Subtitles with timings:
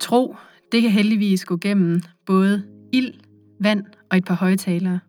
[0.00, 0.36] Tro,
[0.72, 3.14] det kan heldigvis gå gennem både ild,
[3.60, 5.00] vand og et par højtalere.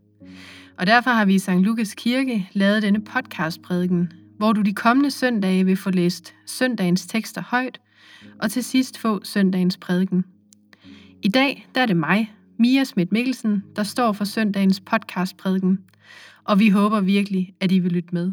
[0.77, 1.49] Og derfor har vi i St.
[1.49, 7.41] Lukas Kirke lavet denne podcastprædiken, hvor du de kommende søndage vil få læst søndagens tekster
[7.41, 7.81] højt,
[8.41, 10.25] og til sidst få søndagens prædiken.
[11.23, 15.79] I dag der er det mig, Mia Schmidt Mikkelsen, der står for søndagens podcastprædiken,
[16.43, 18.31] og vi håber virkelig, at I vil lytte med.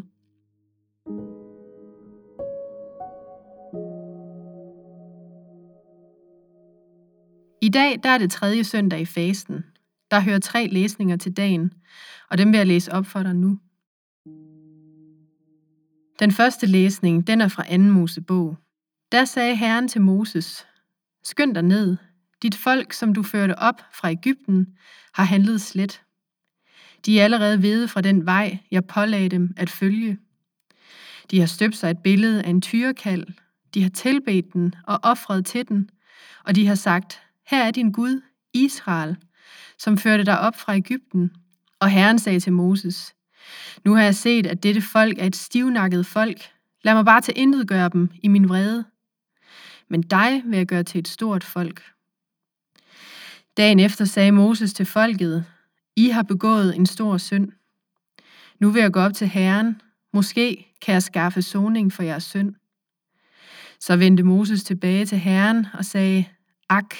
[7.73, 9.63] Dag der er det tredje søndag i fasten.
[10.11, 11.73] Der hører tre læsninger til dagen,
[12.29, 13.59] og dem vil jeg læse op for dig nu.
[16.19, 17.77] Den første læsning, den er fra 2.
[17.77, 18.57] Mosebog.
[19.11, 20.67] Der sagde Herren til Moses,
[21.23, 21.97] Skynd dig ned,
[22.41, 24.67] dit folk, som du førte op fra Ægypten,
[25.13, 26.01] har handlet slet.
[27.05, 30.17] De er allerede vede fra den vej, jeg pålagde dem at følge.
[31.31, 33.27] De har støbt sig et billede af en tyrekald,
[33.73, 35.89] de har tilbedt den og offret til den,
[36.45, 38.21] og de har sagt, her er din Gud,
[38.53, 39.17] Israel,
[39.77, 41.31] som førte dig op fra Ægypten.
[41.79, 43.15] Og Herren sagde til Moses,
[43.85, 46.37] nu har jeg set, at dette folk er et stivnakket folk.
[46.83, 48.85] Lad mig bare til intet gøre dem i min vrede.
[49.89, 51.83] Men dig vil jeg gøre til et stort folk.
[53.57, 55.45] Dagen efter sagde Moses til folket,
[55.95, 57.51] I har begået en stor synd.
[58.59, 59.81] Nu vil jeg gå op til Herren.
[60.13, 62.55] Måske kan jeg skaffe soning for jeres synd.
[63.79, 66.25] Så vendte Moses tilbage til Herren og sagde,
[66.69, 66.95] Ak,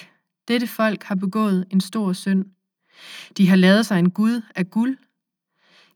[0.47, 2.45] dette folk har begået en stor synd.
[3.37, 4.97] De har lavet sig en Gud af guld.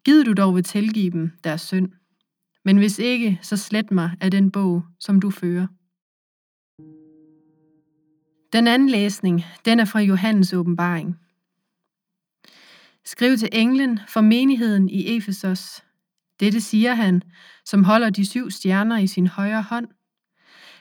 [0.06, 1.92] Gid du dog vil tilgive dem deres synd.
[2.66, 5.68] Men hvis ikke, så slet mig af den bog, som du fører.
[8.54, 11.20] Den anden læsning, den er fra Johannes åbenbaring.
[13.06, 15.84] Skriv til englen for menigheden i Efesos.
[16.40, 17.22] Dette siger han,
[17.66, 19.88] som holder de syv stjerner i sin højre hånd.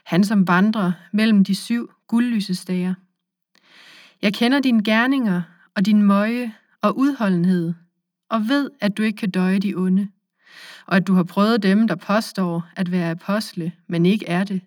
[0.04, 2.94] Han som vandrer mellem de syv guldlysestager.
[4.26, 5.42] Jeg kender dine gerninger
[5.74, 7.74] og din møje og udholdenhed,
[8.30, 10.08] og ved, at du ikke kan døje de onde,
[10.86, 14.60] og at du har prøvet dem, der påstår at være apostle, men ikke er det,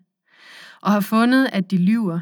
[0.81, 2.19] og har fundet, at de lyver.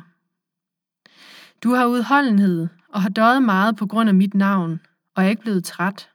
[1.63, 4.79] Du har udholdenhed og har døjet meget på grund af mit navn,
[5.16, 6.09] og er ikke blevet træt.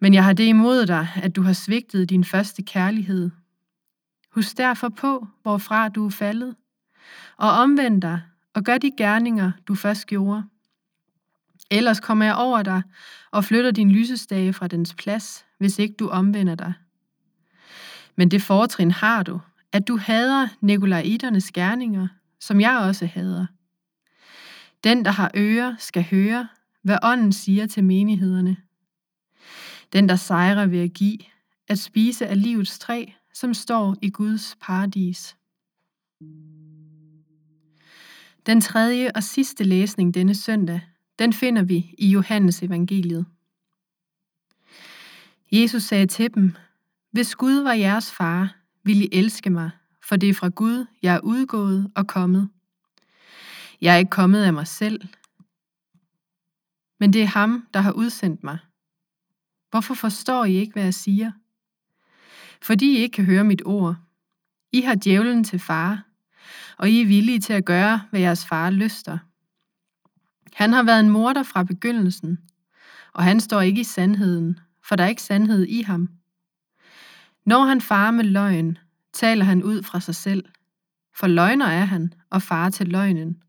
[0.00, 3.30] Men jeg har det imod dig, at du har svigtet din første kærlighed.
[4.34, 6.56] Husk derfor på, hvorfra du er faldet,
[7.36, 8.20] og omvend dig
[8.54, 10.42] og gør de gerninger, du først gjorde.
[11.70, 12.82] Ellers kommer jeg over dig
[13.30, 16.72] og flytter din lysestage fra dens plads, hvis ikke du omvender dig.
[18.16, 19.40] Men det fortrin har du,
[19.72, 22.08] at du hader Nikolaiternes gerninger,
[22.40, 23.46] som jeg også hader.
[24.84, 26.48] Den, der har ører, skal høre,
[26.82, 28.56] hvad ånden siger til menighederne.
[29.92, 31.18] Den, der sejrer ved at give,
[31.68, 35.36] at spise af livets træ, som står i Guds paradis.
[38.46, 40.80] Den tredje og sidste læsning denne søndag,
[41.18, 43.26] den finder vi i Johannes evangeliet.
[45.52, 46.54] Jesus sagde til dem,
[47.10, 49.70] Hvis Gud var jeres far, ville I elske mig,
[50.02, 52.48] for det er fra Gud, jeg er udgået og kommet.
[53.80, 55.08] Jeg er ikke kommet af mig selv,
[57.00, 58.58] men det er ham, der har udsendt mig.
[59.70, 61.32] Hvorfor forstår I ikke, hvad jeg siger?
[62.62, 63.96] Fordi I ikke kan høre mit ord.
[64.72, 66.02] I har djævlen til far,
[66.78, 69.18] og I er villige til at gøre, hvad jeres far lyster.
[70.54, 72.38] Han har været en morder fra begyndelsen,
[73.12, 76.08] og han står ikke i sandheden, for der er ikke sandhed i ham.
[77.46, 78.78] Når han farer med løgn,
[79.12, 80.44] taler han ud fra sig selv,
[81.16, 83.42] for løgner er han og far til løgnen.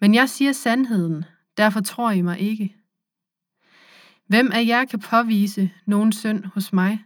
[0.00, 1.24] Men jeg siger sandheden,
[1.56, 2.74] derfor tror I mig ikke.
[4.26, 7.04] Hvem af jer kan påvise nogen synd hos mig?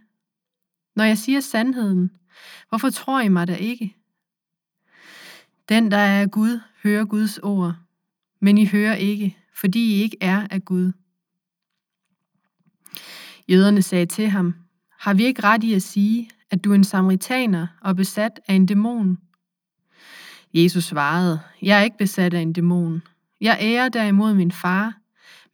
[0.95, 2.11] Når jeg siger sandheden,
[2.69, 3.95] hvorfor tror I mig da ikke?
[5.69, 7.75] Den, der er af Gud, hører Guds ord,
[8.39, 10.91] men I hører ikke, fordi I ikke er af Gud.
[13.49, 14.55] Jøderne sagde til ham,
[14.99, 18.53] har vi ikke ret i at sige, at du er en samaritaner og besat af
[18.53, 19.17] en dæmon?
[20.53, 23.01] Jesus svarede, jeg er ikke besat af en dæmon.
[23.41, 24.97] Jeg ærer derimod min far,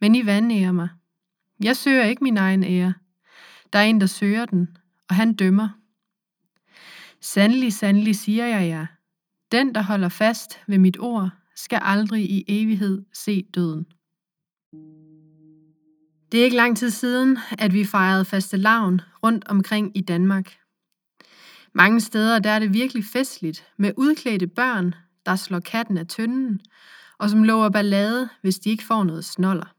[0.00, 0.88] men I vandærer mig.
[1.62, 2.94] Jeg søger ikke min egen ære.
[3.72, 4.76] Der er en, der søger den,
[5.08, 5.68] og han dømmer.
[7.20, 8.86] Sandelig, sandelig siger jeg jer,
[9.52, 13.86] den, der holder fast ved mit ord, skal aldrig i evighed se døden.
[16.32, 20.56] Det er ikke lang tid siden, at vi fejrede faste lavn rundt omkring i Danmark.
[21.72, 24.94] Mange steder der er det virkelig festligt med udklædte børn,
[25.26, 26.60] der slår katten af tynden,
[27.18, 29.74] og som lover ballade, hvis de ikke får noget snoller.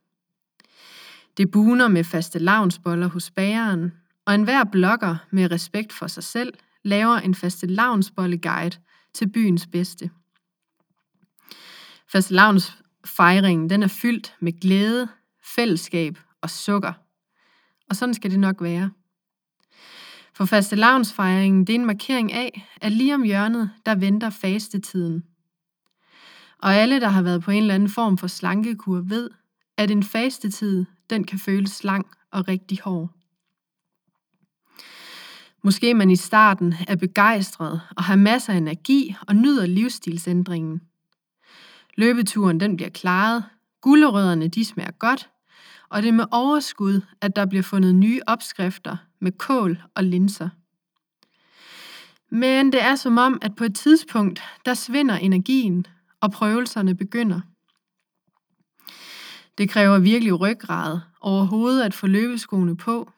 [1.37, 3.91] Det buner med faste lavnsboller hos bageren,
[4.25, 6.53] og enhver blogger med respekt for sig selv
[6.83, 8.77] laver en faste lavnsbolle guide,
[9.13, 10.09] til byens bedste.
[12.11, 15.07] Fastelavnsfejringen den er fyldt med glæde,
[15.55, 16.93] fællesskab og sukker.
[17.89, 18.91] Og sådan skal det nok være.
[20.33, 25.23] For fastelavnsfejringen det er en markering af, at lige om hjørnet, der venter fastetiden.
[26.59, 29.29] Og alle, der har været på en eller anden form for slankekur, ved,
[29.77, 33.20] at en fastetid, den kan føles lang og rigtig hård.
[35.63, 40.81] Måske man i starten er begejstret og har masser af energi og nyder livsstilsændringen.
[41.97, 43.43] Løbeturen den bliver klaret,
[43.81, 45.29] gulerødderne de smager godt,
[45.89, 50.49] og det er med overskud, at der bliver fundet nye opskrifter med kål og linser.
[52.29, 55.85] Men det er som om, at på et tidspunkt, der svinder energien,
[56.21, 57.41] og prøvelserne begynder.
[59.57, 63.11] Det kræver virkelig ryggrad overhovedet at få løbeskoene på,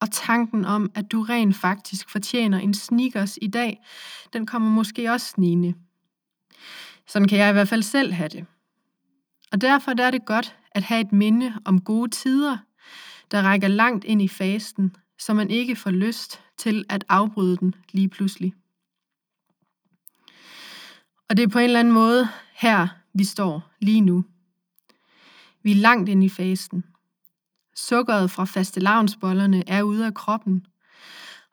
[0.00, 3.80] og tanken om, at du rent faktisk fortjener en sneakers i dag,
[4.32, 5.74] den kommer måske også snigende.
[7.06, 8.46] Sådan kan jeg i hvert fald selv have det.
[9.52, 12.58] Og derfor er det godt at have et minde om gode tider,
[13.30, 17.74] der rækker langt ind i fasten, så man ikke får lyst til at afbryde den
[17.92, 18.54] lige pludselig.
[21.28, 24.24] Og det er på en eller anden måde her, vi står lige nu.
[25.62, 26.84] Vi er langt ind i fasten.
[27.76, 30.66] Sukkeret fra fastelavnsbollerne er ude af kroppen,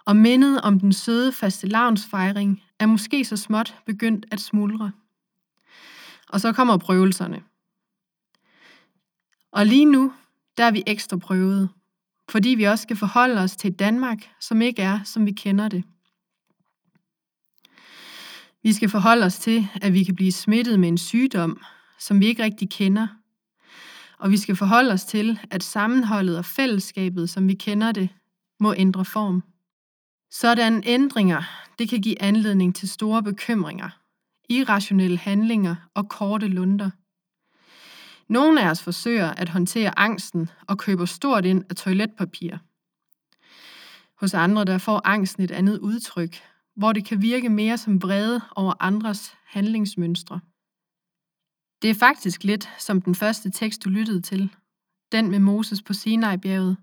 [0.06, 4.92] og mindet om den søde fastelavnsfejring er måske så småt begyndt at smuldre.
[6.30, 7.44] Og så kommer prøvelserne.
[9.52, 10.14] Og lige nu,
[10.58, 11.70] der er vi ekstra prøvet,
[12.30, 15.84] fordi vi også skal forholde os til Danmark, som ikke er, som vi kender det.
[18.64, 21.62] Vi skal forholde os til, at vi kan blive smittet med en sygdom,
[22.00, 23.08] som vi ikke rigtig kender.
[24.24, 28.10] Og vi skal forholde os til, at sammenholdet og fællesskabet, som vi kender det,
[28.60, 29.44] må ændre form.
[30.32, 31.44] Sådan ændringer,
[31.80, 33.90] det kan give anledning til store bekymringer,
[34.50, 36.90] irrationelle handlinger og korte lunder.
[38.30, 42.58] Nogle af os forsøger at håndtere angsten og køber stort ind af toiletpapir.
[44.20, 46.42] Hos andre der får angsten et andet udtryk,
[46.76, 50.40] hvor det kan virke mere som vrede over andres handlingsmønstre.
[51.84, 54.50] Det er faktisk lidt som den første tekst, du lyttede til.
[55.12, 56.78] Den med Moses på Sinai-bjerget.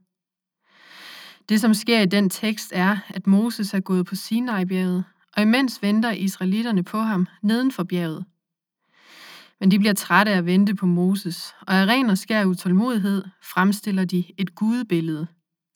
[1.48, 5.04] Det, som sker i den tekst, er, at Moses er gået på Sinai-bjerget,
[5.36, 8.24] og imens venter israelitterne på ham neden for bjerget.
[9.60, 13.24] Men de bliver trætte af at vente på Moses, og af ren og skær utålmodighed
[13.42, 15.26] fremstiller de et gudebillede,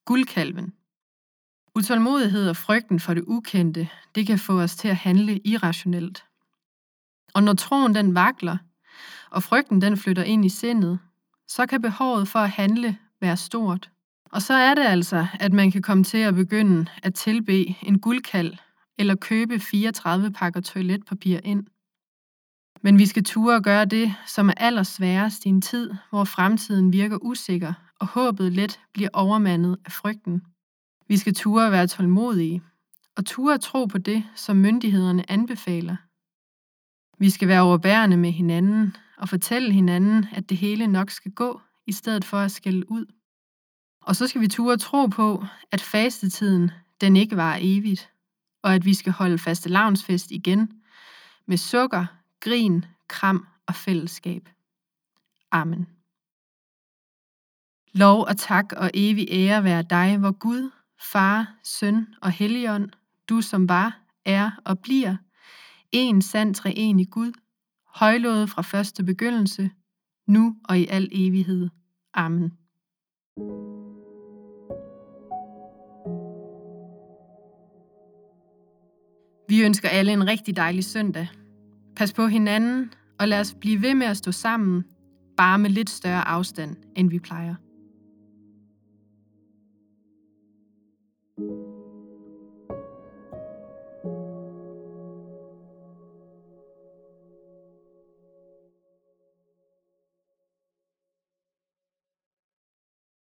[0.04, 0.72] guldkalven.
[1.74, 6.24] Utålmodighed og frygten for det ukendte, det kan få os til at handle irrationelt.
[7.34, 8.56] Og når troen den vakler,
[9.30, 10.98] og frygten den flytter ind i sindet,
[11.48, 13.90] så kan behovet for at handle være stort.
[14.30, 17.98] Og så er det altså, at man kan komme til at begynde at tilbe en
[17.98, 18.54] guldkald
[18.98, 21.66] eller købe 34 pakker toiletpapir ind.
[22.82, 26.92] Men vi skal ture og gøre det, som er allersværest i en tid, hvor fremtiden
[26.92, 30.42] virker usikker, og håbet let bliver overmandet af frygten.
[31.08, 32.62] Vi skal ture at være tålmodige,
[33.16, 35.96] og ture at tro på det, som myndighederne anbefaler.
[37.18, 41.60] Vi skal være overbærende med hinanden og fortælle hinanden, at det hele nok skal gå,
[41.86, 43.06] i stedet for at skælde ud.
[44.02, 46.70] Og så skal vi ture tro på, at fastetiden
[47.00, 48.10] den ikke var evigt,
[48.62, 50.82] og at vi skal holde faste lavnsfest igen
[51.46, 52.06] med sukker,
[52.40, 54.48] grin, kram og fællesskab.
[55.50, 55.86] Amen.
[57.92, 60.70] Lov og tak og evig ære være dig, hvor Gud,
[61.12, 62.90] Far, Søn og Helligånd,
[63.28, 65.16] du som var, er og bliver,
[65.94, 67.32] en sand treenig Gud,
[67.94, 69.70] højlået fra første begyndelse,
[70.28, 71.68] nu og i al evighed.
[72.14, 72.52] Amen.
[79.48, 81.28] Vi ønsker alle en rigtig dejlig søndag.
[81.96, 84.84] Pas på hinanden, og lad os blive ved med at stå sammen,
[85.36, 87.54] bare med lidt større afstand, end vi plejer.